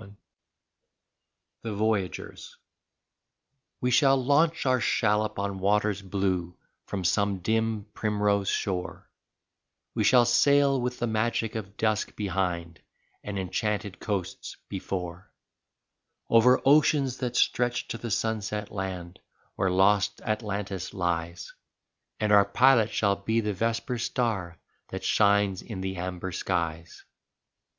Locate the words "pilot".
22.46-22.90